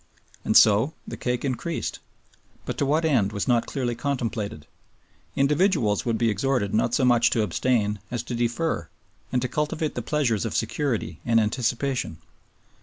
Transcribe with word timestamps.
And 0.43 0.57
so 0.57 0.93
the 1.07 1.15
cake 1.15 1.45
increased; 1.45 1.99
but 2.65 2.75
to 2.79 2.87
what 2.87 3.05
end 3.05 3.31
was 3.31 3.47
not 3.47 3.67
clearly 3.67 3.93
contemplated. 3.93 4.65
Individuals 5.35 6.05
would 6.05 6.17
be 6.17 6.31
exhorted 6.31 6.73
not 6.73 6.95
so 6.95 7.05
much 7.05 7.29
to 7.29 7.43
abstain 7.43 7.99
as 8.09 8.23
to 8.23 8.33
defer, 8.33 8.89
and 9.31 9.43
to 9.43 9.47
cultivate 9.47 9.93
the 9.93 10.01
pleasures 10.01 10.43
of 10.43 10.55
security 10.55 11.19
and 11.23 11.39
anticipation. 11.39 12.17